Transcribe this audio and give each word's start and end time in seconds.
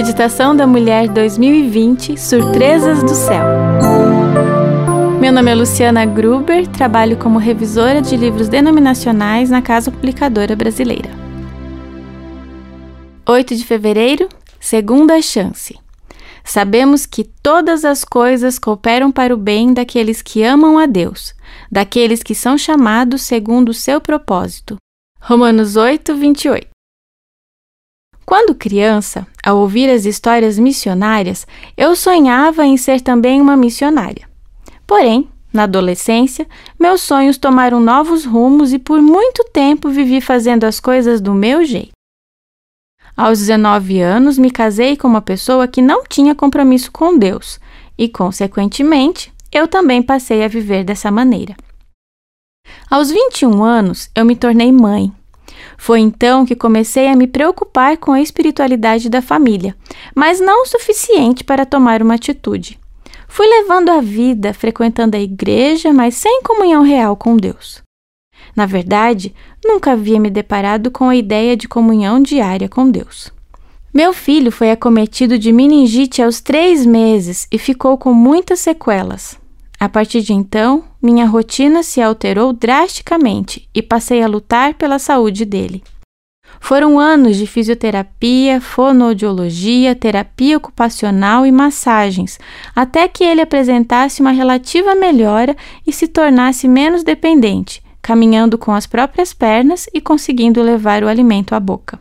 Meditação 0.00 0.56
da 0.56 0.66
Mulher 0.66 1.08
2020 1.08 2.18
Surpresas 2.18 3.02
do 3.02 3.14
Céu. 3.14 3.44
Meu 5.20 5.30
nome 5.30 5.50
é 5.50 5.54
Luciana 5.54 6.06
Gruber, 6.06 6.66
trabalho 6.66 7.18
como 7.18 7.38
revisora 7.38 8.00
de 8.00 8.16
livros 8.16 8.48
denominacionais 8.48 9.50
na 9.50 9.60
Casa 9.60 9.90
Publicadora 9.90 10.56
Brasileira. 10.56 11.10
8 13.28 13.54
de 13.54 13.62
fevereiro, 13.62 14.26
segunda 14.58 15.20
chance. 15.20 15.78
Sabemos 16.42 17.04
que 17.04 17.22
todas 17.22 17.84
as 17.84 18.02
coisas 18.02 18.58
cooperam 18.58 19.12
para 19.12 19.34
o 19.34 19.36
bem 19.36 19.74
daqueles 19.74 20.22
que 20.22 20.42
amam 20.42 20.78
a 20.78 20.86
Deus, 20.86 21.34
daqueles 21.70 22.22
que 22.22 22.34
são 22.34 22.56
chamados 22.56 23.20
segundo 23.20 23.68
o 23.68 23.74
seu 23.74 24.00
propósito. 24.00 24.78
Romanos 25.20 25.76
8, 25.76 26.14
28. 26.14 26.69
Quando 28.24 28.54
criança, 28.54 29.26
ao 29.44 29.58
ouvir 29.58 29.90
as 29.90 30.04
histórias 30.04 30.58
missionárias, 30.58 31.46
eu 31.76 31.96
sonhava 31.96 32.64
em 32.64 32.76
ser 32.76 33.00
também 33.00 33.40
uma 33.40 33.56
missionária. 33.56 34.28
Porém, 34.86 35.28
na 35.52 35.64
adolescência, 35.64 36.46
meus 36.78 37.00
sonhos 37.00 37.36
tomaram 37.36 37.80
novos 37.80 38.24
rumos 38.24 38.72
e 38.72 38.78
por 38.78 39.02
muito 39.02 39.44
tempo 39.52 39.88
vivi 39.88 40.20
fazendo 40.20 40.64
as 40.64 40.78
coisas 40.78 41.20
do 41.20 41.34
meu 41.34 41.64
jeito. 41.64 41.90
Aos 43.16 43.40
19 43.40 44.00
anos, 44.00 44.38
me 44.38 44.50
casei 44.50 44.96
com 44.96 45.08
uma 45.08 45.20
pessoa 45.20 45.66
que 45.66 45.82
não 45.82 46.04
tinha 46.04 46.34
compromisso 46.34 46.90
com 46.92 47.18
Deus 47.18 47.58
e, 47.98 48.08
consequentemente, 48.08 49.32
eu 49.52 49.66
também 49.66 50.02
passei 50.02 50.44
a 50.44 50.48
viver 50.48 50.84
dessa 50.84 51.10
maneira. 51.10 51.56
Aos 52.88 53.10
21 53.10 53.62
anos, 53.62 54.08
eu 54.14 54.24
me 54.24 54.36
tornei 54.36 54.70
mãe 54.70 55.12
foi 55.80 56.00
então 56.00 56.44
que 56.44 56.54
comecei 56.54 57.08
a 57.08 57.16
me 57.16 57.26
preocupar 57.26 57.96
com 57.96 58.12
a 58.12 58.20
espiritualidade 58.20 59.08
da 59.08 59.22
família, 59.22 59.74
mas 60.14 60.38
não 60.38 60.62
o 60.62 60.66
suficiente 60.66 61.42
para 61.42 61.64
tomar 61.64 62.02
uma 62.02 62.16
atitude. 62.16 62.78
Fui 63.26 63.46
levando 63.46 63.88
a 63.88 63.98
vida, 63.98 64.52
frequentando 64.52 65.16
a 65.16 65.20
igreja, 65.20 65.90
mas 65.90 66.16
sem 66.16 66.42
comunhão 66.42 66.82
real 66.82 67.16
com 67.16 67.34
Deus. 67.34 67.80
Na 68.54 68.66
verdade, 68.66 69.34
nunca 69.64 69.92
havia 69.92 70.20
me 70.20 70.28
deparado 70.28 70.90
com 70.90 71.08
a 71.08 71.16
ideia 71.16 71.56
de 71.56 71.66
comunhão 71.66 72.20
diária 72.20 72.68
com 72.68 72.90
Deus. 72.90 73.32
Meu 73.92 74.12
filho 74.12 74.52
foi 74.52 74.70
acometido 74.70 75.38
de 75.38 75.50
meningite 75.50 76.20
aos 76.20 76.42
três 76.42 76.84
meses 76.84 77.48
e 77.50 77.56
ficou 77.56 77.96
com 77.96 78.12
muitas 78.12 78.60
sequelas. 78.60 79.40
A 79.78 79.88
partir 79.88 80.20
de 80.20 80.34
então, 80.34 80.84
minha 81.02 81.26
rotina 81.26 81.82
se 81.82 82.00
alterou 82.00 82.52
drasticamente 82.52 83.68
e 83.74 83.80
passei 83.80 84.22
a 84.22 84.26
lutar 84.26 84.74
pela 84.74 84.98
saúde 84.98 85.44
dele. 85.44 85.82
Foram 86.60 86.98
anos 86.98 87.36
de 87.36 87.46
fisioterapia, 87.46 88.60
fonoaudiologia, 88.60 89.94
terapia 89.94 90.56
ocupacional 90.56 91.46
e 91.46 91.52
massagens, 91.52 92.38
até 92.76 93.08
que 93.08 93.24
ele 93.24 93.40
apresentasse 93.40 94.20
uma 94.20 94.30
relativa 94.30 94.94
melhora 94.94 95.56
e 95.86 95.92
se 95.92 96.06
tornasse 96.06 96.68
menos 96.68 97.02
dependente, 97.02 97.82
caminhando 98.02 98.58
com 98.58 98.72
as 98.72 98.86
próprias 98.86 99.32
pernas 99.32 99.88
e 99.94 100.00
conseguindo 100.00 100.62
levar 100.62 101.02
o 101.02 101.08
alimento 101.08 101.54
à 101.54 101.60
boca. 101.60 101.98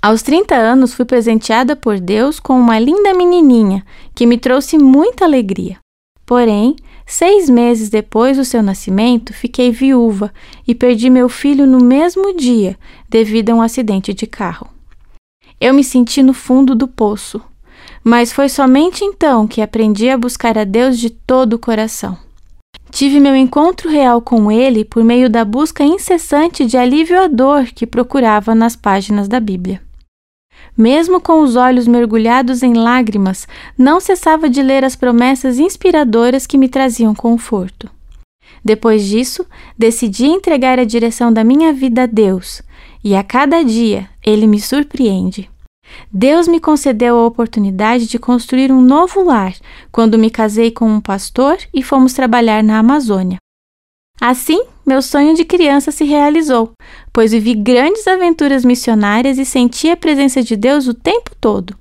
Aos 0.00 0.20
30 0.20 0.54
anos, 0.54 0.92
fui 0.92 1.06
presenteada 1.06 1.74
por 1.74 1.98
Deus 1.98 2.38
com 2.38 2.60
uma 2.60 2.78
linda 2.78 3.14
menininha 3.14 3.84
que 4.14 4.26
me 4.26 4.36
trouxe 4.36 4.76
muita 4.76 5.24
alegria. 5.24 5.78
Porém, 6.26 6.76
seis 7.06 7.48
meses 7.48 7.88
depois 7.88 8.36
do 8.36 8.44
seu 8.44 8.62
nascimento, 8.62 9.32
fiquei 9.32 9.70
viúva 9.70 10.32
e 10.66 10.74
perdi 10.74 11.10
meu 11.10 11.28
filho 11.28 11.66
no 11.66 11.78
mesmo 11.78 12.36
dia 12.36 12.76
devido 13.08 13.50
a 13.50 13.54
um 13.54 13.62
acidente 13.62 14.14
de 14.14 14.26
carro. 14.26 14.68
Eu 15.60 15.72
me 15.72 15.84
senti 15.84 16.22
no 16.22 16.34
fundo 16.34 16.74
do 16.74 16.88
poço, 16.88 17.40
mas 18.02 18.32
foi 18.32 18.48
somente 18.48 19.04
então 19.04 19.46
que 19.46 19.62
aprendi 19.62 20.08
a 20.08 20.18
buscar 20.18 20.58
a 20.58 20.64
Deus 20.64 20.98
de 20.98 21.10
todo 21.10 21.54
o 21.54 21.58
coração. 21.58 22.18
Tive 22.90 23.18
meu 23.18 23.34
encontro 23.34 23.90
real 23.90 24.20
com 24.22 24.52
Ele 24.52 24.84
por 24.84 25.02
meio 25.02 25.28
da 25.28 25.44
busca 25.44 25.82
incessante 25.82 26.64
de 26.64 26.76
alívio 26.76 27.20
à 27.20 27.26
dor 27.26 27.66
que 27.66 27.86
procurava 27.86 28.54
nas 28.54 28.76
páginas 28.76 29.26
da 29.26 29.40
Bíblia. 29.40 29.83
Mesmo 30.76 31.20
com 31.20 31.42
os 31.42 31.56
olhos 31.56 31.86
mergulhados 31.86 32.62
em 32.62 32.74
lágrimas, 32.74 33.46
não 33.76 34.00
cessava 34.00 34.48
de 34.48 34.62
ler 34.62 34.84
as 34.84 34.96
promessas 34.96 35.58
inspiradoras 35.58 36.46
que 36.46 36.58
me 36.58 36.68
traziam 36.68 37.14
conforto. 37.14 37.88
Depois 38.64 39.04
disso, 39.04 39.46
decidi 39.78 40.24
entregar 40.24 40.78
a 40.78 40.84
direção 40.84 41.32
da 41.32 41.44
minha 41.44 41.72
vida 41.72 42.04
a 42.04 42.06
Deus, 42.06 42.62
e 43.02 43.14
a 43.14 43.22
cada 43.22 43.62
dia 43.62 44.08
ele 44.24 44.46
me 44.46 44.58
surpreende. 44.58 45.50
Deus 46.10 46.48
me 46.48 46.58
concedeu 46.58 47.16
a 47.16 47.26
oportunidade 47.26 48.06
de 48.06 48.18
construir 48.18 48.72
um 48.72 48.80
novo 48.80 49.22
lar 49.22 49.54
quando 49.92 50.18
me 50.18 50.30
casei 50.30 50.70
com 50.70 50.88
um 50.88 51.00
pastor 51.00 51.58
e 51.72 51.82
fomos 51.82 52.14
trabalhar 52.14 52.62
na 52.62 52.78
Amazônia. 52.78 53.38
Assim, 54.20 54.64
meu 54.86 55.02
sonho 55.02 55.34
de 55.34 55.44
criança 55.44 55.90
se 55.90 56.04
realizou, 56.04 56.72
pois 57.12 57.32
vivi 57.32 57.54
grandes 57.54 58.06
aventuras 58.06 58.64
missionárias 58.64 59.38
e 59.38 59.44
senti 59.44 59.90
a 59.90 59.96
presença 59.96 60.42
de 60.42 60.56
Deus 60.56 60.86
o 60.86 60.94
tempo 60.94 61.32
todo. 61.40 61.76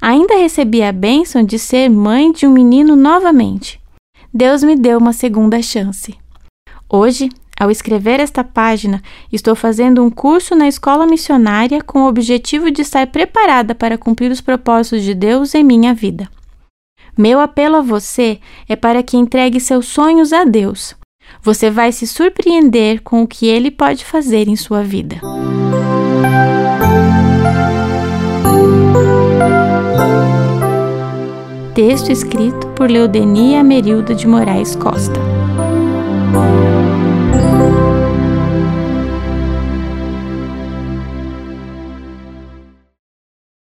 Ainda 0.00 0.36
recebi 0.36 0.82
a 0.82 0.92
bênção 0.92 1.42
de 1.42 1.58
ser 1.58 1.90
mãe 1.90 2.32
de 2.32 2.46
um 2.46 2.50
menino 2.50 2.96
novamente. 2.96 3.80
Deus 4.32 4.62
me 4.62 4.76
deu 4.76 4.98
uma 4.98 5.12
segunda 5.12 5.60
chance. 5.60 6.16
Hoje, 6.88 7.28
ao 7.58 7.70
escrever 7.70 8.20
esta 8.20 8.44
página, 8.44 9.02
estou 9.32 9.54
fazendo 9.54 10.02
um 10.04 10.10
curso 10.10 10.54
na 10.54 10.68
escola 10.68 11.06
missionária 11.06 11.82
com 11.82 12.04
o 12.04 12.08
objetivo 12.08 12.70
de 12.70 12.82
estar 12.82 13.06
preparada 13.08 13.74
para 13.74 13.98
cumprir 13.98 14.30
os 14.30 14.40
propósitos 14.40 15.02
de 15.02 15.14
Deus 15.14 15.54
em 15.54 15.64
minha 15.64 15.92
vida. 15.92 16.28
Meu 17.18 17.40
apelo 17.40 17.76
a 17.76 17.82
você 17.82 18.40
é 18.68 18.76
para 18.76 19.02
que 19.02 19.16
entregue 19.16 19.58
seus 19.58 19.86
sonhos 19.86 20.32
a 20.32 20.44
Deus 20.44 20.94
você 21.42 21.70
vai 21.70 21.92
se 21.92 22.06
surpreender 22.06 23.02
com 23.02 23.22
o 23.22 23.26
que 23.26 23.46
ele 23.46 23.70
pode 23.70 24.04
fazer 24.04 24.48
em 24.48 24.56
sua 24.56 24.82
vida. 24.82 25.20
Texto 31.74 32.10
escrito 32.10 32.66
por 32.68 32.90
Leodenia 32.90 33.62
Merilda 33.62 34.14
de 34.14 34.26
Moraes 34.26 34.74
Costa. 34.74 35.35